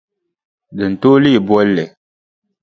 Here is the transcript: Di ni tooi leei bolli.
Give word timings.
Di 0.75 0.83
ni 0.87 0.95
tooi 1.01 1.21
leei 1.23 1.45
bolli. 1.47 1.85